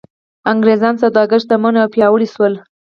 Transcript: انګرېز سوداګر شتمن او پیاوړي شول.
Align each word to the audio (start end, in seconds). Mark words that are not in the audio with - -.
انګرېز 0.51 0.83
سوداګر 1.01 1.39
شتمن 1.43 1.73
او 1.81 1.87
پیاوړي 1.93 2.27
شول. 2.33 2.53